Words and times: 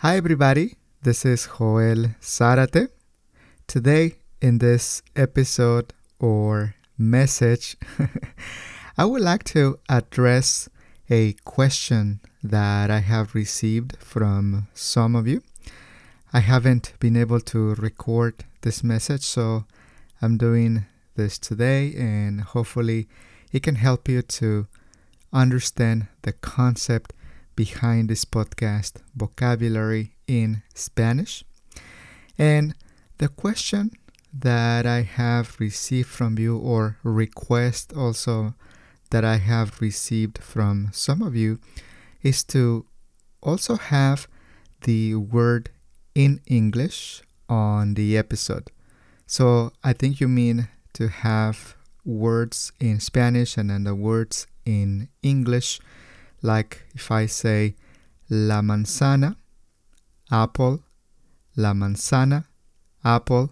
Hi, 0.00 0.18
everybody. 0.18 0.76
This 1.02 1.24
is 1.24 1.48
Joel 1.56 2.10
Zarate. 2.20 2.90
Today, 3.66 4.16
in 4.42 4.58
this 4.58 5.00
episode 5.16 5.94
or 6.20 6.74
message, 6.98 7.78
I 8.98 9.06
would 9.06 9.22
like 9.22 9.42
to 9.44 9.78
address 9.88 10.68
a 11.08 11.32
question 11.46 12.20
that 12.44 12.90
I 12.90 12.98
have 12.98 13.34
received 13.34 13.96
from 13.96 14.68
some 14.74 15.16
of 15.16 15.26
you. 15.26 15.42
I 16.30 16.40
haven't 16.40 16.92
been 17.00 17.16
able 17.16 17.40
to 17.40 17.74
record 17.76 18.44
this 18.60 18.84
message, 18.84 19.22
so 19.22 19.64
I'm 20.20 20.36
doing 20.36 20.84
this 21.14 21.38
today, 21.38 21.94
and 21.96 22.42
hopefully, 22.42 23.08
it 23.50 23.62
can 23.62 23.76
help 23.76 24.10
you 24.10 24.20
to 24.20 24.66
understand 25.32 26.08
the 26.20 26.34
concept 26.34 27.14
behind 27.56 28.08
this 28.08 28.24
podcast, 28.24 29.02
Vocabulary 29.14 30.12
in 30.28 30.62
Spanish. 30.74 31.42
And 32.38 32.74
the 33.18 33.28
question 33.28 33.90
that 34.32 34.86
I 34.86 35.00
have 35.00 35.56
received 35.58 36.08
from 36.08 36.38
you, 36.38 36.58
or 36.58 36.98
request 37.02 37.92
also 37.96 38.54
that 39.10 39.24
I 39.24 39.38
have 39.38 39.80
received 39.80 40.38
from 40.38 40.90
some 40.92 41.22
of 41.22 41.34
you, 41.34 41.58
is 42.22 42.44
to 42.44 42.84
also 43.42 43.76
have 43.76 44.28
the 44.82 45.14
word 45.14 45.70
in 46.14 46.40
English 46.46 47.22
on 47.48 47.94
the 47.94 48.16
episode. 48.16 48.70
So 49.26 49.72
I 49.82 49.92
think 49.92 50.20
you 50.20 50.28
mean 50.28 50.68
to 50.94 51.08
have 51.08 51.76
words 52.04 52.72
in 52.78 53.00
Spanish 53.00 53.56
and 53.56 53.70
then 53.70 53.84
the 53.84 53.94
words 53.94 54.46
in 54.64 55.08
English 55.22 55.80
like 56.46 56.86
if 56.94 57.10
I 57.10 57.26
say 57.26 57.74
la 58.30 58.62
manzana, 58.62 59.36
apple, 60.30 60.80
la 61.56 61.72
manzana, 61.74 62.44
apple, 63.04 63.50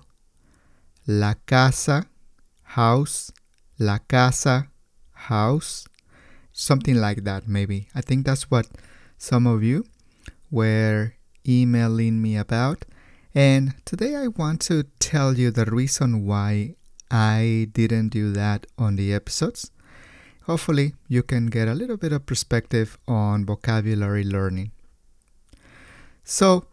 la 1.06 1.34
casa, 1.46 2.06
house, 2.62 3.32
la 3.78 3.98
casa, 3.98 4.68
house, 5.12 5.86
something 6.52 6.94
like 6.94 7.24
that, 7.24 7.48
maybe. 7.48 7.88
I 7.94 8.00
think 8.00 8.24
that's 8.24 8.50
what 8.50 8.68
some 9.18 9.46
of 9.46 9.62
you 9.62 9.84
were 10.50 11.14
emailing 11.46 12.22
me 12.22 12.36
about. 12.36 12.84
And 13.34 13.74
today 13.84 14.14
I 14.14 14.28
want 14.28 14.60
to 14.62 14.84
tell 15.00 15.36
you 15.36 15.50
the 15.50 15.64
reason 15.64 16.24
why 16.24 16.76
I 17.10 17.68
didn't 17.72 18.10
do 18.10 18.32
that 18.32 18.66
on 18.78 18.94
the 18.94 19.12
episodes 19.12 19.72
hopefully 20.46 20.94
you 21.08 21.22
can 21.22 21.46
get 21.46 21.68
a 21.68 21.74
little 21.74 21.96
bit 21.96 22.12
of 22.12 22.26
perspective 22.26 22.98
on 23.08 23.44
vocabulary 23.44 24.24
learning. 24.24 24.70
So, 26.22 26.66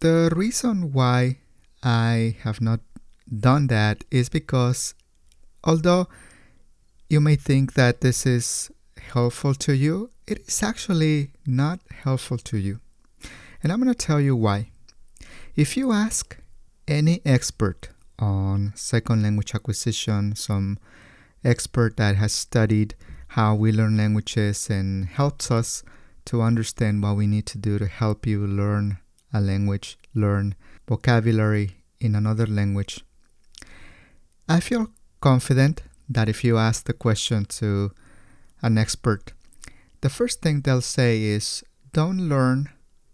the 0.00 0.30
reason 0.34 0.92
why 0.92 1.38
I 1.82 2.36
have 2.42 2.60
not 2.60 2.80
done 3.28 3.66
that 3.68 4.04
is 4.10 4.28
because 4.28 4.94
although 5.64 6.08
you 7.08 7.20
may 7.20 7.36
think 7.36 7.74
that 7.74 8.00
this 8.00 8.26
is 8.26 8.70
helpful 8.98 9.54
to 9.54 9.74
you, 9.74 10.10
it 10.26 10.46
is 10.46 10.62
actually 10.62 11.30
not 11.46 11.80
helpful 12.02 12.38
to 12.38 12.58
you. 12.58 12.80
And 13.62 13.72
I'm 13.72 13.80
going 13.80 13.92
to 13.92 14.06
tell 14.06 14.20
you 14.20 14.36
why. 14.36 14.70
If 15.54 15.76
you 15.76 15.92
ask 15.92 16.36
any 16.86 17.20
expert 17.24 17.88
on 18.18 18.72
second 18.74 19.22
language 19.22 19.54
acquisition, 19.54 20.36
some 20.36 20.78
expert 21.44 21.96
that 21.96 22.16
has 22.16 22.32
studied 22.32 22.94
how 23.28 23.54
we 23.54 23.72
learn 23.72 23.96
languages 23.96 24.70
and 24.70 25.06
helps 25.06 25.50
us 25.50 25.82
to 26.26 26.42
understand 26.42 27.02
what 27.02 27.16
we 27.16 27.26
need 27.26 27.46
to 27.46 27.58
do 27.58 27.78
to 27.78 27.86
help 27.86 28.26
you 28.26 28.46
learn 28.46 28.98
a 29.32 29.40
language, 29.40 29.98
learn 30.14 30.54
vocabulary 30.88 31.76
in 32.00 32.14
another 32.14 32.46
language. 32.46 33.04
I 34.48 34.60
feel 34.60 34.88
confident 35.20 35.82
that 36.08 36.28
if 36.28 36.44
you 36.44 36.56
ask 36.56 36.84
the 36.86 36.92
question 36.92 37.44
to 37.46 37.92
an 38.62 38.78
expert, 38.78 39.32
the 40.00 40.08
first 40.08 40.40
thing 40.40 40.60
they'll 40.60 40.80
say 40.80 41.22
is 41.22 41.64
don't 41.92 42.28
learn 42.28 42.68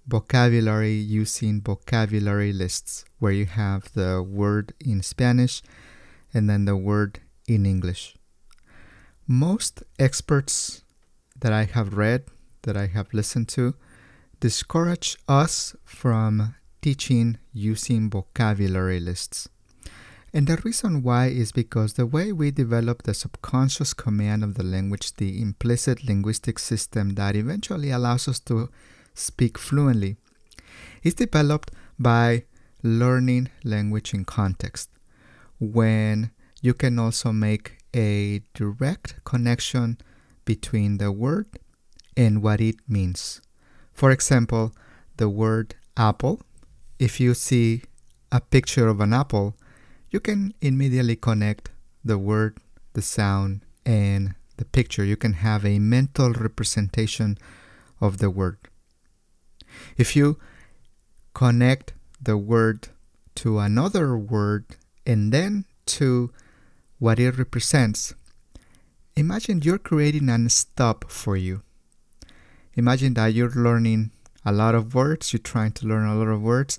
vocabulary 0.06 0.94
using 0.94 1.60
vocabulary 1.60 2.52
lists 2.52 3.04
where 3.18 3.32
you 3.32 3.46
have 3.46 3.92
the 3.94 4.22
word 4.22 4.74
in 4.80 5.02
Spanish 5.02 5.62
and 6.34 6.50
then 6.50 6.64
the 6.64 6.76
word 6.76 7.20
in 7.46 7.64
English. 7.64 8.16
Most 9.32 9.82
experts 9.98 10.82
that 11.40 11.54
I 11.54 11.64
have 11.64 11.96
read, 11.96 12.24
that 12.64 12.76
I 12.76 12.88
have 12.88 13.14
listened 13.14 13.48
to, 13.56 13.74
discourage 14.40 15.16
us 15.26 15.74
from 15.86 16.54
teaching 16.82 17.38
using 17.54 18.10
vocabulary 18.10 19.00
lists. 19.00 19.48
And 20.34 20.46
the 20.46 20.58
reason 20.58 21.02
why 21.02 21.28
is 21.28 21.50
because 21.50 21.94
the 21.94 22.04
way 22.04 22.30
we 22.30 22.50
develop 22.50 23.04
the 23.04 23.14
subconscious 23.14 23.94
command 23.94 24.44
of 24.44 24.52
the 24.52 24.62
language, 24.62 25.14
the 25.14 25.40
implicit 25.40 26.04
linguistic 26.04 26.58
system 26.58 27.14
that 27.14 27.34
eventually 27.34 27.90
allows 27.90 28.28
us 28.28 28.38
to 28.40 28.68
speak 29.14 29.56
fluently, 29.56 30.16
is 31.02 31.14
developed 31.14 31.70
by 31.98 32.44
learning 32.82 33.48
language 33.64 34.12
in 34.12 34.26
context. 34.26 34.90
When 35.58 36.32
you 36.60 36.74
can 36.74 36.98
also 36.98 37.32
make 37.32 37.78
a 37.94 38.42
direct 38.54 39.22
connection 39.24 39.98
between 40.44 40.98
the 40.98 41.12
word 41.12 41.46
and 42.16 42.42
what 42.42 42.60
it 42.60 42.76
means. 42.88 43.40
For 43.92 44.10
example, 44.10 44.72
the 45.16 45.28
word 45.28 45.74
apple, 45.96 46.40
if 46.98 47.20
you 47.20 47.34
see 47.34 47.82
a 48.30 48.40
picture 48.40 48.88
of 48.88 49.00
an 49.00 49.12
apple, 49.12 49.56
you 50.10 50.20
can 50.20 50.54
immediately 50.60 51.16
connect 51.16 51.70
the 52.04 52.18
word, 52.18 52.58
the 52.94 53.02
sound, 53.02 53.64
and 53.84 54.34
the 54.56 54.64
picture. 54.64 55.04
You 55.04 55.16
can 55.16 55.34
have 55.34 55.64
a 55.64 55.78
mental 55.78 56.32
representation 56.32 57.38
of 58.00 58.18
the 58.18 58.30
word. 58.30 58.58
If 59.96 60.16
you 60.16 60.38
connect 61.34 61.94
the 62.20 62.36
word 62.36 62.88
to 63.36 63.58
another 63.58 64.16
word 64.16 64.64
and 65.06 65.32
then 65.32 65.64
to 65.86 66.30
what 67.02 67.18
it 67.18 67.36
represents, 67.36 68.14
imagine 69.16 69.60
you're 69.60 69.76
creating 69.76 70.28
a 70.28 70.48
stop 70.48 71.10
for 71.10 71.36
you. 71.36 71.60
Imagine 72.74 73.14
that 73.14 73.34
you're 73.34 73.50
learning 73.50 74.12
a 74.44 74.52
lot 74.52 74.76
of 74.76 74.94
words, 74.94 75.32
you're 75.32 75.40
trying 75.40 75.72
to 75.72 75.84
learn 75.84 76.06
a 76.06 76.14
lot 76.14 76.28
of 76.28 76.40
words. 76.40 76.78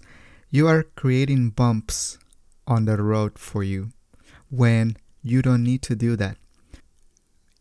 You 0.50 0.66
are 0.70 0.84
creating 0.84 1.50
bumps 1.50 2.18
on 2.66 2.86
the 2.86 2.96
road 3.04 3.38
for 3.38 3.66
you 3.66 3.90
when 4.50 4.96
you 5.22 5.42
don't 5.42 5.62
need 5.62 5.82
to 5.82 5.96
do 5.96 6.16
that. 6.16 6.38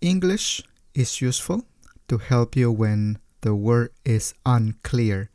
English 0.01 0.63
is 0.95 1.21
useful 1.21 1.65
to 2.07 2.19
help 2.19 2.55
you 2.55 2.71
when 2.71 3.19
the 3.41 3.57
word 3.57 3.91
is 4.05 4.35
unclear. 4.47 5.31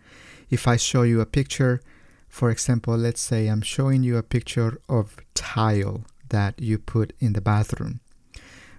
If 0.50 0.66
I 0.66 0.78
show 0.78 1.02
you 1.02 1.20
a 1.20 1.26
picture, 1.26 1.82
for 2.30 2.52
example, 2.52 2.96
let's 2.96 3.20
say 3.20 3.48
I'm 3.48 3.64
showing 3.64 4.04
you 4.04 4.16
a 4.16 4.24
picture 4.24 4.80
of 4.88 5.18
tile 5.34 6.06
that 6.30 6.60
you 6.60 6.78
put 6.78 7.14
in 7.20 7.34
the 7.34 7.42
bathroom. 7.42 8.00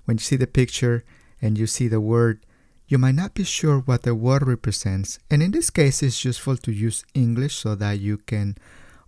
When 0.05 0.17
you 0.17 0.23
see 0.23 0.37
the 0.37 0.47
picture 0.47 1.05
and 1.41 1.59
you 1.59 1.67
see 1.67 1.89
the 1.89 2.01
word, 2.01 2.45
you 2.87 2.99
might 2.99 3.15
not 3.15 3.35
be 3.35 3.45
sure 3.45 3.81
what 3.81 4.03
the 4.03 4.15
word 4.15 4.47
represents. 4.47 5.19
And 5.31 5.43
in 5.43 5.51
this 5.51 5.71
case, 5.71 6.03
it's 6.03 6.25
useful 6.25 6.57
to 6.57 6.73
use 6.73 7.05
English 7.15 7.57
so 7.57 7.75
that 7.75 8.01
you 8.01 8.17
can 8.17 8.57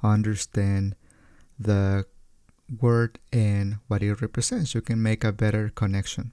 understand 0.03 0.97
the 1.59 2.05
word 2.81 3.19
and 3.33 3.79
what 3.89 4.03
it 4.03 4.21
represents. 4.21 4.75
You 4.75 4.83
can 4.83 5.03
make 5.03 5.25
a 5.25 5.33
better 5.33 5.71
connection. 5.71 6.33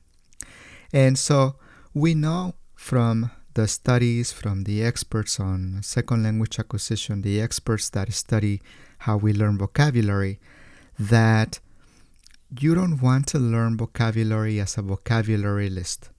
And 0.92 1.18
so 1.18 1.56
we 1.94 2.14
know 2.14 2.56
from 2.76 3.32
the 3.58 3.68
studies 3.68 4.32
from 4.32 4.66
the 4.66 4.84
experts 4.84 5.40
on 5.40 5.80
second 5.82 6.22
language 6.22 6.60
acquisition, 6.60 7.24
the 7.24 7.42
experts 7.42 7.90
that 7.90 8.14
study 8.14 8.62
how 9.00 9.18
we 9.18 9.34
learn 9.34 9.58
vocabulary, 9.58 10.40
that 11.00 11.60
you 12.60 12.76
don't 12.76 13.02
want 13.02 13.28
to 13.28 13.40
learn 13.40 13.78
vocabulary 13.78 14.60
as 14.60 14.78
a 14.78 14.82
vocabulary 14.82 15.70
list. 15.70 16.10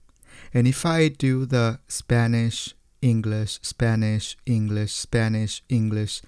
And 0.53 0.67
if 0.67 0.85
I 0.85 1.09
do 1.09 1.45
the 1.45 1.79
Spanish, 1.87 2.75
English, 3.01 3.59
Spanish, 3.61 4.37
English, 4.45 4.93
Spanish, 4.93 5.63
English, 5.69 6.21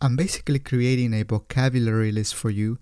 I'm 0.00 0.16
basically 0.16 0.58
creating 0.58 1.14
a 1.14 1.22
vocabulary 1.22 2.12
list 2.12 2.34
for 2.34 2.50
you. 2.50 2.78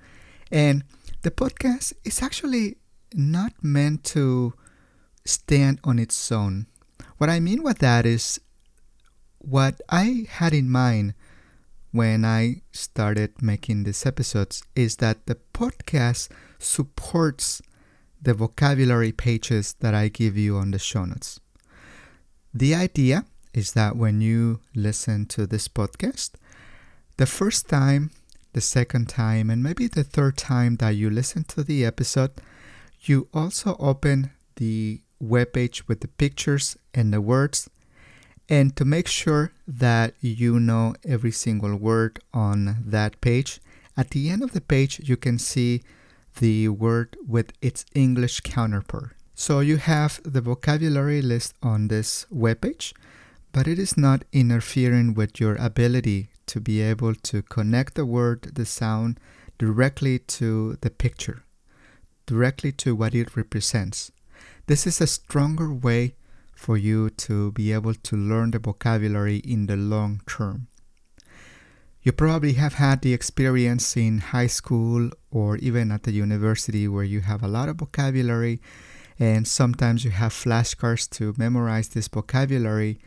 And 0.51 0.85
the 1.23 1.31
podcast 1.31 1.93
is 2.05 2.23
actually 2.23 2.77
not 3.15 3.53
meant 3.63 4.05
to 4.05 4.55
stand 5.25 5.81
on 5.85 5.99
its 5.99 6.33
own. 6.33 6.67
What 7.19 7.31
I 7.31 7.41
mean 7.41 7.63
with 7.63 7.79
that 7.79 8.07
is 8.07 8.41
what 9.39 9.81
I 9.89 10.27
had 10.29 10.53
in 10.53 10.69
mind 10.71 11.15
when 11.95 12.25
I 12.25 12.57
started 12.73 13.41
making 13.41 13.85
these 13.85 14.05
episodes 14.05 14.65
is 14.75 14.97
that 14.97 15.27
the 15.27 15.37
podcast 15.53 16.29
supports 16.59 17.63
the 18.21 18.35
vocabulary 18.35 19.13
pages 19.13 19.77
that 19.79 19.95
I 19.95 20.09
give 20.09 20.37
you 20.37 20.57
on 20.57 20.73
the 20.73 20.81
show 20.81 21.05
notes. 21.05 21.39
The 22.53 22.75
idea 22.75 23.27
is 23.53 23.75
that 23.75 23.95
when 23.95 24.21
you 24.21 24.59
listen 24.75 25.27
to 25.27 25.47
this 25.47 25.69
podcast, 25.69 26.33
the 27.17 27.27
first 27.27 27.69
time, 27.69 28.11
the 28.55 28.61
second 28.61 29.09
time, 29.09 29.49
and 29.49 29.63
maybe 29.63 29.87
the 29.87 30.03
third 30.03 30.37
time 30.37 30.75
that 30.79 30.97
you 30.97 31.09
listen 31.11 31.45
to 31.45 31.63
the 31.63 31.85
episode, 31.85 32.33
you 33.03 33.29
also 33.33 33.77
open 33.79 34.33
the 34.57 35.01
webpage 35.23 35.87
with 35.87 36.01
the 36.01 36.09
pictures 36.09 36.77
and 36.93 37.13
the 37.13 37.21
words. 37.21 37.71
And 38.49 38.77
to 38.77 38.85
make 38.85 39.09
sure 39.09 39.53
that 39.67 40.15
you 40.21 40.61
know 40.61 40.95
every 41.05 41.33
single 41.33 41.77
word 41.77 42.21
on 42.33 42.77
that 42.85 43.21
page, 43.21 43.61
at 43.97 44.11
the 44.11 44.29
end 44.29 44.43
of 44.43 44.53
the 44.53 44.61
page, 44.61 45.01
you 45.05 45.17
can 45.17 45.39
see 45.39 45.83
the 46.39 46.69
word 46.69 47.17
with 47.27 47.53
its 47.63 47.87
English 47.95 48.41
counterpart. 48.41 49.17
So 49.35 49.61
you 49.61 49.79
have 49.79 50.21
the 50.25 50.41
vocabulary 50.41 51.23
list 51.23 51.55
on 51.63 51.89
this 51.89 52.27
webpage, 52.33 52.93
but 53.53 53.67
it 53.67 53.79
is 53.79 53.97
not 53.97 54.25
interfering 54.33 55.15
with 55.15 55.41
your 55.41 55.57
ability 55.57 56.29
to 56.47 56.61
be 56.61 56.81
able 56.81 57.15
to 57.15 57.43
connect 57.43 57.95
the 57.95 58.05
word, 58.05 58.55
the 58.55 58.67
sound, 58.67 59.19
directly 59.59 60.19
to 60.19 60.77
the 60.81 60.91
picture, 60.91 61.45
directly 62.27 62.73
to 62.73 62.95
what 62.95 63.15
it 63.15 63.37
represents. 63.37 64.13
This 64.67 64.87
is 64.87 65.01
a 65.01 65.07
stronger 65.07 65.73
way 65.73 66.15
for 66.55 66.77
you 66.77 67.11
to 67.11 67.53
be 67.53 67.73
able 67.73 67.95
to 67.95 68.17
learn 68.17 68.51
the 68.51 68.59
vocabulary 68.59 69.39
in 69.39 69.67
the 69.67 69.77
long 69.77 70.21
term. 70.27 70.69
You 72.03 72.13
probably 72.13 72.53
have 72.55 72.75
had 72.75 73.01
the 73.01 73.15
experience 73.15 73.97
in 73.97 74.19
high 74.19 74.47
school 74.47 75.11
or 75.31 75.57
even 75.57 75.91
at 75.91 76.03
the 76.03 76.13
university 76.13 76.87
where 76.87 77.05
you 77.05 77.21
have 77.21 77.43
a 77.43 77.49
lot 77.49 77.69
of 77.69 77.77
vocabulary 77.77 78.61
and 79.19 79.47
sometimes 79.47 80.05
you 80.05 80.11
have 80.11 80.33
flashcards 80.33 81.09
to 81.11 81.35
memorize 81.39 81.89
this 81.89 82.09
vocabulary. 82.09 82.99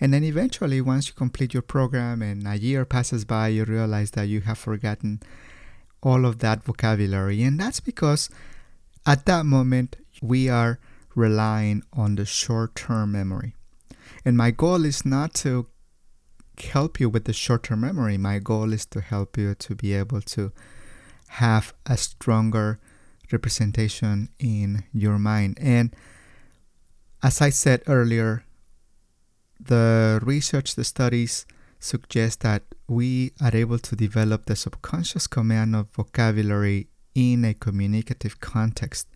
And 0.00 0.12
then 0.12 0.24
eventually, 0.24 0.80
once 0.80 1.08
you 1.08 1.14
complete 1.14 1.54
your 1.54 1.62
program 1.62 2.20
and 2.20 2.46
a 2.46 2.58
year 2.58 2.84
passes 2.84 3.24
by, 3.24 3.48
you 3.48 3.64
realize 3.64 4.10
that 4.12 4.28
you 4.28 4.40
have 4.42 4.58
forgotten 4.58 5.20
all 6.02 6.26
of 6.26 6.40
that 6.40 6.64
vocabulary. 6.64 7.42
And 7.42 7.58
that's 7.58 7.80
because 7.80 8.28
at 9.06 9.24
that 9.26 9.46
moment, 9.46 9.96
we 10.20 10.48
are 10.48 10.78
relying 11.14 11.82
on 11.92 12.16
the 12.16 12.24
short 12.24 12.74
term 12.74 13.12
memory. 13.12 13.54
And 14.24 14.36
my 14.36 14.50
goal 14.50 14.84
is 14.84 15.04
not 15.04 15.34
to 15.34 15.66
help 16.58 17.00
you 17.00 17.08
with 17.08 17.24
the 17.24 17.32
short 17.32 17.64
term 17.64 17.80
memory. 17.80 18.18
My 18.18 18.38
goal 18.38 18.72
is 18.72 18.86
to 18.86 19.00
help 19.00 19.36
you 19.36 19.54
to 19.54 19.74
be 19.74 19.94
able 19.94 20.20
to 20.22 20.52
have 21.28 21.74
a 21.86 21.96
stronger 21.96 22.78
representation 23.32 24.28
in 24.38 24.84
your 24.92 25.18
mind. 25.18 25.58
And 25.60 25.94
as 27.22 27.40
I 27.40 27.50
said 27.50 27.82
earlier, 27.86 28.44
the 29.58 30.20
research, 30.22 30.74
the 30.74 30.84
studies 30.84 31.46
suggest 31.80 32.40
that 32.40 32.62
we 32.88 33.32
are 33.40 33.54
able 33.54 33.78
to 33.78 33.96
develop 33.96 34.46
the 34.46 34.56
subconscious 34.56 35.26
command 35.26 35.74
of 35.74 35.88
vocabulary 35.94 36.88
in 37.14 37.44
a 37.44 37.54
communicative 37.54 38.40
context. 38.40 39.08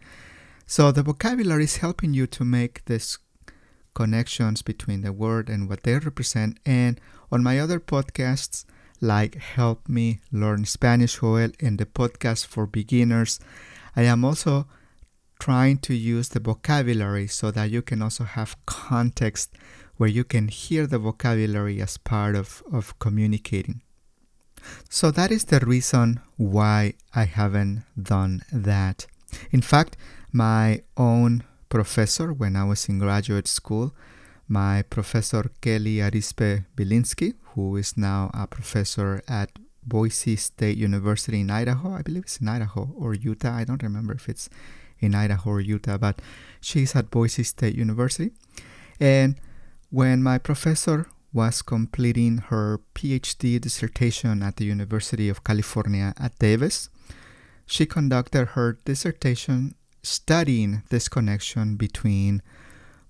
So 0.71 0.93
the 0.93 1.03
vocabulary 1.03 1.65
is 1.65 1.79
helping 1.79 2.13
you 2.13 2.27
to 2.27 2.45
make 2.45 2.85
these 2.85 3.19
connections 3.95 4.61
between 4.61 5.01
the 5.01 5.15
word 5.15 5.49
and 5.49 5.67
what 5.67 5.83
they 5.83 5.95
represent. 5.95 6.59
And 6.67 7.01
on 7.33 7.43
my 7.43 7.59
other 7.59 7.81
podcasts, 7.81 8.67
like 9.01 9.37
Help 9.37 9.89
Me 9.89 10.21
Learn 10.31 10.67
Spanish, 10.67 11.21
Joel, 11.21 11.53
and 11.59 11.79
the 11.79 11.87
podcast 11.87 12.45
for 12.45 12.67
beginners, 12.67 13.41
I 13.97 14.03
am 14.03 14.27
also 14.27 14.67
trying 15.41 15.79
to 15.79 15.95
use 15.95 16.29
the 16.29 16.41
vocabulary 16.41 17.29
so 17.29 17.51
that 17.51 17.71
you 17.71 17.81
can 17.81 18.03
also 18.03 18.25
have 18.25 18.63
context 18.67 19.55
where 19.97 20.11
you 20.11 20.23
can 20.23 20.49
hear 20.49 20.87
the 20.87 20.99
vocabulary 20.99 21.81
as 21.81 21.97
part 21.97 22.37
of, 22.37 22.63
of 22.71 22.99
communicating. 22.99 23.81
So 24.91 25.11
that 25.13 25.31
is 25.31 25.45
the 25.45 25.61
reason 25.61 26.21
why 26.37 26.93
I 27.15 27.25
haven't 27.25 27.85
done 28.01 28.43
that. 28.53 29.07
In 29.51 29.63
fact, 29.63 29.97
my 30.33 30.83
own 30.97 31.45
professor 31.69 32.33
when 32.33 32.57
I 32.57 32.65
was 32.65 32.89
in 32.89 32.99
graduate 32.99 33.49
school, 33.49 33.95
my 34.49 34.83
professor 34.83 35.51
Kelly 35.61 35.97
Arispe 35.97 36.65
Bilinsky, 36.77 37.35
who 37.55 37.77
is 37.77 37.97
now 37.97 38.31
a 38.35 38.47
professor 38.47 39.23
at 39.29 39.51
Boise 39.83 40.37
State 40.37 40.77
University 40.77 41.41
in 41.41 41.51
Idaho. 41.51 41.95
I 41.95 42.03
believe 42.03 42.25
it's 42.25 42.39
in 42.39 42.49
Idaho 42.49 42.91
or 42.97 43.15
Utah. 43.15 43.55
I 43.55 43.65
don't 43.65 43.83
remember 43.83 44.15
if 44.15 44.29
it's 44.29 44.49
in 45.01 45.15
Idaho 45.15 45.51
or 45.51 45.61
Utah, 45.61 45.99
but 45.99 46.21
she's 46.61 46.95
at 46.95 47.11
Boise 47.11 47.43
State 47.43 47.75
University. 47.75 48.33
And 49.01 49.37
when 49.91 50.23
my 50.23 50.39
professor 50.39 51.07
was 51.33 51.63
completing 51.63 52.39
her 52.39 52.81
PhD 52.95 53.61
dissertation 53.61 54.43
at 54.43 54.57
the 54.57 54.65
University 54.65 55.29
of 55.29 55.45
California 55.45 56.15
at 56.19 56.39
Davis, 56.39 56.89
she 57.67 57.87
conducted 57.87 58.49
her 58.49 58.79
dissertation 58.85 59.75
studying 60.09 60.83
this 60.91 61.09
connection 61.09 61.77
between 61.77 62.43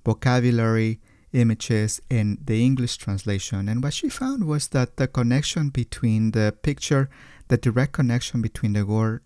vocabulary, 0.04 1.00
images, 1.32 2.00
and 2.10 2.38
the 2.44 2.64
English 2.64 2.96
translation. 2.96 3.68
And 3.68 3.82
what 3.82 3.94
she 3.94 4.08
found 4.08 4.46
was 4.46 4.68
that 4.68 4.96
the 4.96 5.06
connection 5.06 5.68
between 5.68 6.32
the 6.32 6.54
picture, 6.62 7.08
the 7.48 7.56
direct 7.56 7.92
connection 7.92 8.42
between 8.42 8.72
the 8.72 8.84
word, 8.84 9.22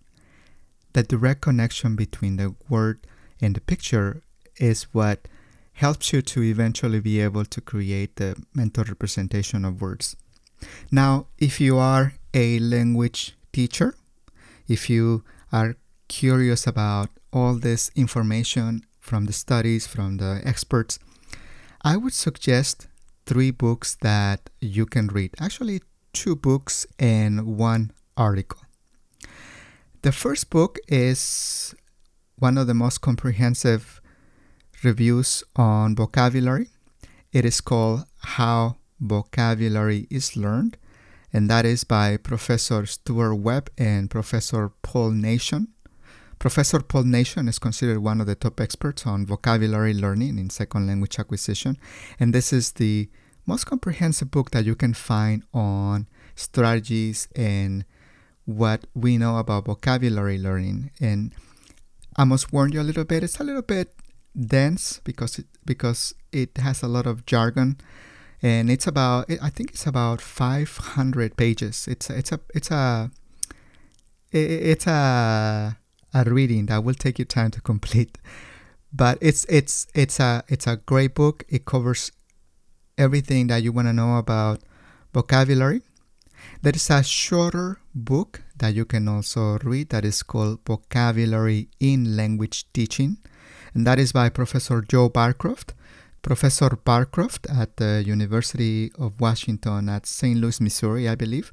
the 0.93 1.03
direct 1.03 1.41
connection 1.41 1.97
between 1.97 2.37
the 2.37 2.55
word 2.69 3.07
and 3.41 3.55
the 3.55 3.61
picture 3.61 4.23
is 4.57 4.85
what 4.93 5.29
helps 5.75 6.13
you 6.13 6.21
to 6.23 6.43
eventually 6.43 7.01
be 7.01 7.21
able 7.21 7.45
to 7.47 7.61
create 7.61 8.17
the 8.17 8.37
mental 8.55 8.85
representation 8.85 9.65
of 9.65 9.81
words. 9.81 10.17
Now, 10.91 11.27
if 11.39 11.61
you 11.61 11.79
are 11.79 12.15
a 12.35 12.59
language 12.59 13.35
teacher, 13.53 13.95
if 14.69 14.89
you 14.91 15.25
are 15.51 15.77
curious 16.13 16.67
about 16.67 17.09
all 17.33 17.55
this 17.55 17.91
information 17.97 18.85
from 19.01 19.25
the 19.25 19.33
studies, 19.33 19.87
from 19.87 20.19
the 20.19 20.43
experts, 20.45 20.99
I 21.81 21.97
would 21.97 22.13
suggest 22.13 22.87
three 23.25 23.51
books 23.51 23.97
that 24.03 24.51
you 24.61 24.85
can 24.85 25.07
read. 25.07 25.31
Actually, 25.41 25.81
two 26.13 26.37
books 26.37 26.87
and 26.99 27.57
one 27.57 27.93
article. 28.15 28.61
The 30.03 30.13
first 30.13 30.51
book 30.51 30.79
is 30.87 31.75
one 32.37 32.59
of 32.59 32.67
the 32.67 32.75
most 32.75 33.01
comprehensive 33.01 34.03
reviews 34.85 35.43
on 35.57 35.97
vocabulary. 35.97 36.69
It 37.33 37.47
is 37.47 37.63
called 37.63 38.05
How 38.37 38.77
Vocabulary 39.01 40.07
is 40.11 40.37
Learned, 40.37 40.77
and 41.33 41.49
that 41.49 41.65
is 41.65 41.85
by 41.85 42.19
Professor 42.19 42.85
Stuart 42.85 43.37
Webb 43.37 43.71
and 43.79 44.11
Professor 44.11 44.73
Paul 44.83 45.13
Nation. 45.13 45.69
Professor 46.43 46.81
Paul 46.81 47.05
Nation 47.05 47.47
is 47.47 47.61
considered 47.61 48.01
one 48.01 48.21
of 48.21 48.27
the 48.27 48.35
top 48.35 48.61
experts 48.61 49.07
on 49.07 49.25
vocabulary 49.25 49.95
learning 49.95 50.41
in 50.41 50.51
second 50.51 50.89
language 50.89 51.21
acquisition, 51.21 51.79
and 52.19 52.35
this 52.35 52.53
is 52.53 52.73
the 52.73 53.09
most 53.47 53.65
comprehensive 53.65 54.33
book 54.33 54.51
that 54.51 54.65
you 54.65 54.75
can 54.75 54.93
find 54.93 55.45
on 55.55 56.09
strategies 56.35 57.29
and 57.37 57.85
what 58.45 58.89
we 58.93 59.19
know 59.19 59.37
about 59.37 59.67
vocabulary 59.67 60.37
learning. 60.37 60.91
And 61.01 61.33
I 62.17 62.25
must 62.25 62.53
warn 62.53 62.73
you 62.73 62.81
a 62.81 62.89
little 62.91 63.05
bit; 63.05 63.23
it's 63.23 63.39
a 63.39 63.45
little 63.45 63.63
bit 63.63 63.95
dense 64.37 65.01
because 65.05 65.39
it 65.39 65.47
because 65.65 66.13
it 66.33 66.59
has 66.59 66.83
a 66.83 66.89
lot 66.89 67.07
of 67.07 67.25
jargon, 67.25 67.79
and 68.43 68.69
it's 68.69 68.89
about 68.89 69.31
I 69.41 69.49
think 69.49 69.71
it's 69.71 69.87
about 69.87 70.21
500 70.21 71.37
pages. 71.37 71.87
It's 71.87 72.11
a, 72.11 72.19
it's 72.19 72.33
a 72.33 72.41
it's 72.53 72.73
a 72.73 73.13
it's 74.33 74.89
a 74.89 75.79
a 76.15 76.25
reading 76.25 76.67
that 76.67 76.85
will 76.85 76.95
take 76.95 77.19
you 77.19 77.25
time 77.25 77.51
to 77.53 77.61
complete. 77.61 78.19
But 78.93 79.19
it's 79.21 79.45
it's 79.49 79.87
it's 79.95 80.21
a 80.21 80.45
it's 80.49 80.67
a 80.67 80.77
great 80.77 81.15
book. 81.15 81.45
It 81.49 81.65
covers 81.65 82.13
everything 82.99 83.47
that 83.47 83.63
you 83.63 83.73
want 83.73 83.89
to 83.89 83.93
know 83.93 84.17
about 84.17 84.61
vocabulary. 85.13 85.83
There 86.61 86.73
is 86.75 86.91
a 86.91 87.03
shorter 87.03 87.79
book 87.95 88.43
that 88.57 88.75
you 88.75 88.85
can 88.85 89.09
also 89.09 89.59
read 89.59 89.91
that 89.91 90.05
is 90.05 90.23
called 90.23 90.61
Vocabulary 90.67 91.69
in 91.81 92.17
Language 92.17 92.67
Teaching, 92.73 93.19
and 93.75 93.87
that 93.87 93.99
is 93.99 94.13
by 94.13 94.29
Professor 94.29 94.83
Joe 94.83 95.09
Barcroft. 95.09 95.75
Professor 96.23 96.71
Barcroft 96.71 97.51
at 97.51 97.77
the 97.79 98.03
University 98.07 98.93
of 98.97 99.21
Washington 99.21 99.89
at 99.89 100.07
St. 100.07 100.39
Louis, 100.39 100.61
Missouri, 100.61 101.09
I 101.09 101.17
believe. 101.17 101.53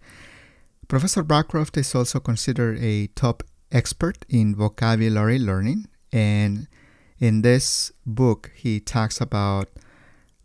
Professor 0.87 1.23
Barcroft 1.23 1.75
is 1.77 1.93
also 1.95 2.19
considered 2.19 2.77
a 2.79 3.07
top 3.07 3.43
expert 3.71 4.25
in 4.29 4.55
vocabulary 4.55 5.39
learning. 5.39 5.87
And 6.11 6.67
in 7.19 7.41
this 7.41 7.91
book, 8.05 8.51
he 8.55 8.79
talks 8.79 9.21
about 9.21 9.69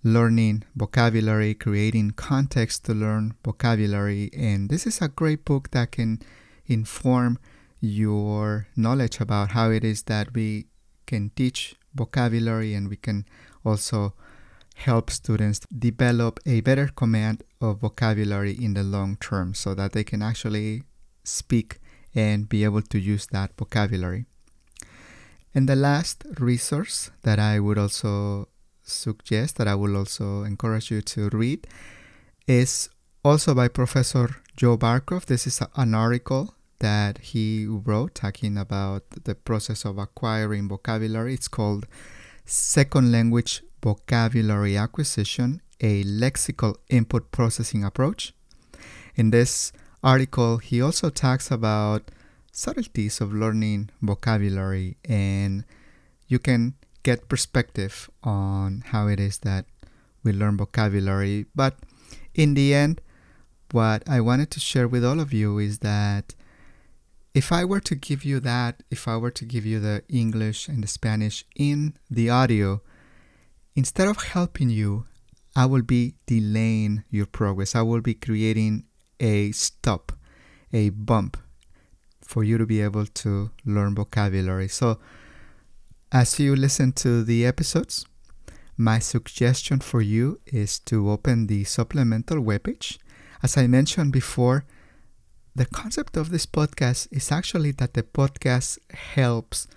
learning 0.02 0.64
vocabulary, 0.76 1.54
creating 1.54 2.10
context 2.12 2.84
to 2.84 2.94
learn 2.94 3.34
vocabulary. 3.44 4.30
And 4.36 4.68
this 4.68 4.86
is 4.86 5.00
a 5.00 5.08
great 5.08 5.44
book 5.44 5.70
that 5.70 5.92
can 5.92 6.20
inform 6.66 7.38
your 7.80 8.66
knowledge 8.76 9.20
about 9.20 9.52
how 9.52 9.70
it 9.70 9.84
is 9.84 10.04
that 10.04 10.34
we 10.34 10.66
can 11.06 11.30
teach 11.36 11.74
vocabulary 11.94 12.74
and 12.74 12.88
we 12.88 12.96
can 12.96 13.24
also 13.64 14.14
help 14.74 15.10
students 15.10 15.60
develop 15.78 16.40
a 16.44 16.60
better 16.60 16.88
command 16.88 17.42
of 17.60 17.80
vocabulary 17.80 18.52
in 18.52 18.74
the 18.74 18.82
long 18.82 19.16
term 19.16 19.54
so 19.54 19.74
that 19.74 19.92
they 19.92 20.02
can 20.02 20.22
actually 20.22 20.82
speak 21.22 21.78
and 22.14 22.48
be 22.48 22.64
able 22.64 22.82
to 22.82 22.98
use 22.98 23.26
that 23.26 23.52
vocabulary. 23.58 24.26
And 25.54 25.68
the 25.68 25.76
last 25.76 26.24
resource 26.38 27.10
that 27.22 27.38
I 27.38 27.60
would 27.60 27.78
also 27.78 28.48
suggest, 28.82 29.56
that 29.56 29.68
I 29.68 29.74
will 29.74 29.96
also 29.96 30.42
encourage 30.42 30.90
you 30.90 31.00
to 31.02 31.28
read, 31.30 31.66
is 32.46 32.90
also 33.24 33.54
by 33.54 33.68
Professor 33.68 34.36
Joe 34.56 34.76
Barcroft. 34.76 35.26
This 35.26 35.46
is 35.46 35.62
an 35.76 35.94
article 35.94 36.54
that 36.80 37.18
he 37.18 37.66
wrote 37.66 38.14
talking 38.14 38.58
about 38.58 39.04
the 39.24 39.34
process 39.34 39.84
of 39.84 39.96
acquiring 39.96 40.68
vocabulary. 40.68 41.34
It's 41.34 41.48
called 41.48 41.86
Second 42.44 43.10
Language 43.10 43.62
Vocabulary 43.82 44.76
Acquisition, 44.76 45.62
a 45.80 46.04
lexical 46.04 46.76
input 46.90 47.30
processing 47.30 47.84
approach. 47.84 48.34
In 49.14 49.30
this 49.30 49.72
article, 50.04 50.58
he 50.58 50.80
also 50.80 51.08
talks 51.10 51.50
about 51.50 52.10
subtleties 52.52 53.20
of 53.20 53.32
learning 53.32 53.90
vocabulary 54.00 54.96
and 55.08 55.64
you 56.28 56.38
can 56.38 56.74
get 57.02 57.28
perspective 57.28 58.08
on 58.22 58.84
how 58.86 59.08
it 59.08 59.18
is 59.18 59.38
that 59.38 59.64
we 60.22 60.32
learn 60.32 60.56
vocabulary. 60.56 61.46
But 61.54 61.78
in 62.34 62.54
the 62.54 62.74
end, 62.74 63.00
what 63.72 64.08
I 64.08 64.20
wanted 64.20 64.50
to 64.52 64.60
share 64.60 64.86
with 64.86 65.04
all 65.04 65.20
of 65.20 65.32
you 65.32 65.58
is 65.58 65.78
that 65.80 66.34
if 67.34 67.50
I 67.50 67.64
were 67.64 67.80
to 67.80 67.96
give 67.96 68.24
you 68.24 68.38
that, 68.40 68.82
if 68.90 69.08
I 69.08 69.16
were 69.16 69.32
to 69.32 69.44
give 69.44 69.66
you 69.66 69.80
the 69.80 70.02
English 70.08 70.68
and 70.68 70.82
the 70.82 70.88
Spanish 70.88 71.44
in 71.56 71.94
the 72.08 72.30
audio, 72.30 72.80
instead 73.74 74.06
of 74.06 74.22
helping 74.22 74.70
you, 74.70 75.06
I 75.56 75.66
will 75.66 75.82
be 75.82 76.14
delaying 76.26 77.04
your 77.10 77.26
progress. 77.26 77.74
I 77.74 77.82
will 77.82 78.00
be 78.00 78.14
creating 78.14 78.84
a 79.20 79.52
stop, 79.52 80.12
a 80.72 80.90
bump 80.90 81.36
for 82.22 82.42
you 82.42 82.58
to 82.58 82.66
be 82.66 82.80
able 82.80 83.06
to 83.06 83.50
learn 83.64 83.94
vocabulary. 83.94 84.68
So, 84.68 84.98
as 86.10 86.38
you 86.38 86.54
listen 86.56 86.92
to 86.92 87.24
the 87.24 87.44
episodes, 87.44 88.06
my 88.76 88.98
suggestion 88.98 89.80
for 89.80 90.00
you 90.00 90.40
is 90.46 90.78
to 90.80 91.10
open 91.10 91.46
the 91.46 91.64
supplemental 91.64 92.38
webpage. 92.38 92.98
As 93.42 93.56
I 93.56 93.66
mentioned 93.66 94.12
before, 94.12 94.64
the 95.54 95.66
concept 95.66 96.16
of 96.16 96.30
this 96.30 96.46
podcast 96.46 97.06
is 97.12 97.30
actually 97.30 97.70
that 97.72 97.94
the 97.94 98.02
podcast 98.02 98.78
helps 98.92 99.68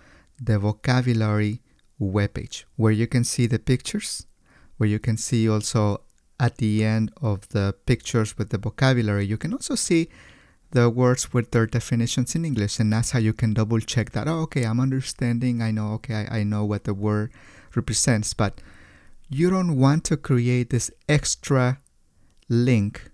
the 0.41 0.57
vocabulary 0.57 1.61
webpage 2.01 2.63
where 2.75 2.91
you 2.91 3.07
can 3.07 3.23
see 3.23 3.45
the 3.45 3.59
pictures, 3.59 4.25
where 4.77 4.89
you 4.89 4.99
can 4.99 5.17
see 5.17 5.47
also 5.49 6.01
at 6.39 6.57
the 6.57 6.83
end 6.83 7.11
of 7.21 7.49
the 7.49 7.75
pictures 7.85 8.37
with 8.37 8.49
the 8.49 8.57
vocabulary, 8.57 9.25
you 9.25 9.37
can 9.37 9.53
also 9.53 9.75
see 9.75 10.09
the 10.71 10.89
words 10.89 11.33
with 11.33 11.51
their 11.51 11.65
definitions 11.65 12.35
in 12.35 12.45
English, 12.45 12.79
and 12.79 12.91
that's 12.91 13.11
how 13.11 13.19
you 13.19 13.33
can 13.33 13.53
double 13.53 13.79
check 13.79 14.11
that. 14.11 14.27
Oh, 14.27 14.41
okay, 14.41 14.63
I'm 14.63 14.79
understanding. 14.79 15.61
I 15.61 15.71
know. 15.71 15.93
Okay, 15.93 16.27
I, 16.29 16.39
I 16.39 16.43
know 16.43 16.65
what 16.65 16.83
the 16.83 16.93
word 16.93 17.31
represents, 17.75 18.33
but 18.33 18.61
you 19.29 19.49
don't 19.49 19.77
want 19.77 20.03
to 20.05 20.17
create 20.17 20.69
this 20.69 20.91
extra 21.07 21.79
link 22.49 23.09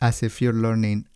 as 0.00 0.22
if 0.22 0.40
you're 0.40 0.52
learning 0.52 1.06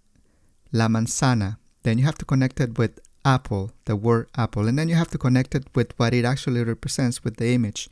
la 0.73 0.89
manzana. 0.89 1.57
Then 1.83 1.99
you 1.99 2.05
have 2.05 2.19
to 2.19 2.25
connect 2.25 2.61
it 2.61 2.79
with 2.79 3.01
apple, 3.25 3.73
the 3.85 3.97
word 3.97 4.29
apple, 4.37 4.69
and 4.69 4.79
then 4.79 4.89
you 4.89 4.95
have 4.95 5.11
to 5.11 5.19
connect 5.19 5.55
it 5.55 5.67
with 5.75 5.99
what 5.99 6.15
it 6.15 6.25
actually 6.25 6.63
represents 6.65 7.25
with 7.25 7.37
the 7.37 7.55
image. 7.55 7.89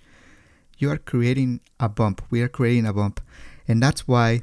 You 0.79 0.91
are 0.91 0.99
creating 0.99 1.61
a 1.81 1.89
bump. 1.89 2.23
We 2.31 2.41
are 2.43 2.49
creating 2.49 2.87
a 2.87 2.93
bump, 2.93 3.21
and 3.67 3.83
that's 3.83 4.07
why 4.07 4.43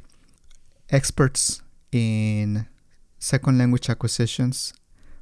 experts 0.90 1.62
in 1.90 2.66
second 3.18 3.58
language 3.58 3.88
acquisitions, 3.88 4.74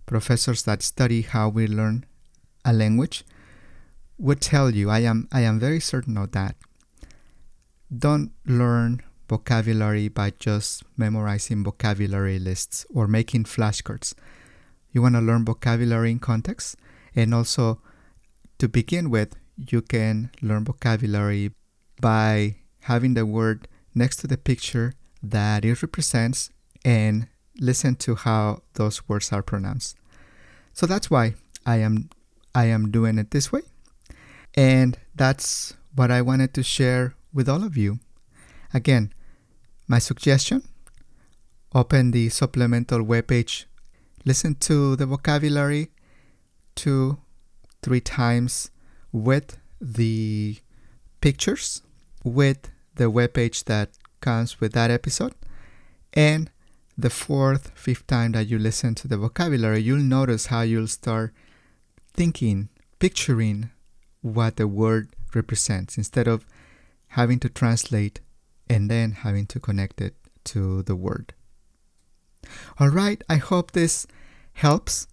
professors 0.07 0.65
that 0.65 0.83
study 0.83 1.23
how 1.23 1.49
we 1.49 1.67
learn 1.67 2.05
a 2.65 2.73
language, 2.73 3.25
would 4.19 4.41
tell 4.41 4.71
you, 4.71 4.91
I 4.91 5.01
am, 5.01 5.29
I 5.33 5.43
am 5.43 5.61
very 5.61 5.81
certain 5.81 6.17
of 6.17 6.33
that. 6.33 6.57
Don't 7.97 8.33
learn 8.45 9.01
vocabulary 9.29 10.09
by 10.09 10.33
just 10.39 10.83
memorizing 10.97 11.65
vocabulary 11.65 12.39
lists 12.39 12.85
or 12.93 13.07
making 13.07 13.45
flashcards. 13.45 14.15
You 14.93 15.03
want 15.03 15.15
to 15.15 15.21
learn 15.21 15.45
vocabulary 15.45 16.11
in 16.11 16.19
context, 16.19 16.77
and 17.15 17.33
also 17.33 17.81
to 18.59 18.69
begin 18.69 19.11
with, 19.11 19.37
you 19.57 19.83
can 19.83 20.31
learn 20.43 20.65
vocabulary 20.65 21.53
by 22.01 22.57
having 22.83 23.15
the 23.15 23.27
word 23.27 23.69
next 23.95 24.17
to 24.17 24.27
the 24.27 24.37
picture 24.37 24.95
that 25.23 25.65
it 25.65 25.83
represents 25.83 26.51
and 26.85 27.29
listen 27.61 27.95
to 27.97 28.15
how 28.15 28.63
those 28.75 29.09
words 29.09 29.33
are 29.33 29.43
pronounced. 29.43 29.97
So 30.73 30.87
that's 30.87 31.11
why 31.11 31.35
I 31.65 31.77
am 31.77 32.11
I 32.55 32.67
am 32.67 32.91
doing 32.91 33.19
it 33.19 33.31
this 33.31 33.51
way. 33.51 33.63
And 34.55 34.99
that's 35.15 35.75
what 35.95 36.11
I 36.11 36.23
wanted 36.23 36.55
to 36.55 36.63
share 36.63 37.15
with 37.33 37.49
all 37.49 37.65
of 37.65 37.77
you. 37.77 37.99
Again, 38.73 39.13
my 39.89 39.99
suggestion 39.99 40.63
open 41.75 42.13
the 42.13 42.29
supplemental 42.29 43.01
webpage, 43.01 43.65
listen 44.25 44.55
to 44.55 44.95
the 44.97 45.07
vocabulary 45.07 45.91
two, 46.77 47.19
three 47.83 48.01
times 48.01 48.71
with 49.15 49.59
the 49.81 50.57
pictures, 51.21 51.83
with 52.25 52.69
the 52.97 53.05
webpage 53.05 53.65
that 53.65 53.91
comes 54.21 54.61
with 54.61 54.73
that 54.73 54.91
episode, 54.91 55.35
and 56.13 56.51
the 56.99 57.11
fourth, 57.11 57.71
fifth 57.77 58.07
time 58.09 58.33
that 58.33 58.49
you 58.49 58.59
listen 58.59 58.95
to 58.97 59.07
the 59.07 59.17
vocabulary, 59.17 59.81
you'll 59.81 59.99
notice 59.99 60.47
how 60.47 60.63
you'll 60.63 60.89
start 60.89 61.33
thinking, 62.13 62.69
picturing 62.99 63.71
what 64.21 64.57
the 64.57 64.67
word 64.67 65.09
represents 65.33 65.97
instead 65.97 66.27
of 66.27 66.45
having 67.09 67.39
to 67.39 67.49
translate 67.49 68.21
and 68.69 68.91
then 68.91 69.13
having 69.13 69.47
to 69.47 69.61
connect 69.61 70.01
it 70.01 70.15
to 70.43 70.83
the 70.83 70.97
word. 70.97 71.35
All 72.81 72.89
right, 72.89 73.23
I 73.29 73.37
hope 73.37 73.73
this 73.73 74.09
helps. 74.55 75.07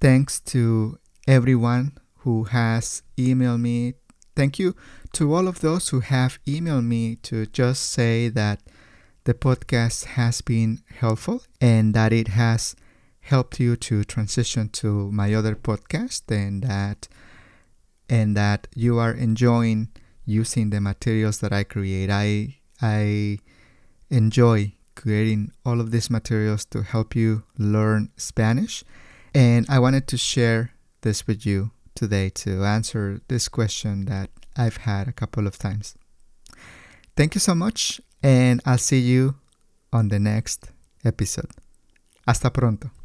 Thanks 0.00 0.38
to 0.40 0.98
everyone 1.26 1.98
who 2.22 2.44
has 2.44 3.02
emailed 3.16 3.60
me. 3.60 3.94
Thank 4.34 4.58
you 4.58 4.74
to 5.12 5.34
all 5.34 5.48
of 5.48 5.60
those 5.60 5.88
who 5.90 6.00
have 6.00 6.38
emailed 6.46 6.86
me 6.86 7.16
to 7.16 7.46
just 7.46 7.90
say 7.90 8.28
that 8.28 8.60
the 9.24 9.34
podcast 9.34 10.04
has 10.16 10.40
been 10.40 10.80
helpful 10.98 11.42
and 11.60 11.94
that 11.94 12.12
it 12.12 12.28
has 12.28 12.74
helped 13.20 13.60
you 13.60 13.76
to 13.76 14.04
transition 14.04 14.68
to 14.68 15.12
my 15.12 15.32
other 15.34 15.54
podcast 15.54 16.22
and 16.30 16.62
that 16.62 17.08
and 18.08 18.36
that 18.36 18.66
you 18.74 18.98
are 18.98 19.12
enjoying 19.12 19.88
using 20.24 20.70
the 20.70 20.80
materials 20.80 21.40
that 21.40 21.52
I 21.52 21.64
create. 21.64 22.10
I 22.10 22.56
I 22.80 23.38
enjoy 24.10 24.74
creating 24.94 25.52
all 25.64 25.80
of 25.80 25.90
these 25.90 26.10
materials 26.10 26.64
to 26.66 26.82
help 26.82 27.14
you 27.16 27.44
learn 27.58 28.10
Spanish 28.16 28.84
and 29.34 29.66
I 29.68 29.78
wanted 29.78 30.06
to 30.08 30.16
share 30.16 30.72
this 31.00 31.26
with 31.26 31.46
you 31.46 31.70
today 31.94 32.30
to 32.30 32.64
answer 32.64 33.20
this 33.28 33.48
question 33.48 34.06
that 34.06 34.30
I've 34.56 34.78
had 34.78 35.08
a 35.08 35.12
couple 35.12 35.46
of 35.46 35.58
times. 35.58 35.94
Thank 37.16 37.34
you 37.34 37.40
so 37.40 37.54
much 37.54 38.00
and 38.22 38.60
I'll 38.64 38.78
see 38.78 39.00
you 39.00 39.36
on 39.92 40.08
the 40.08 40.18
next 40.18 40.70
episode. 41.04 41.50
Hasta 42.26 42.50
pronto. 42.50 43.01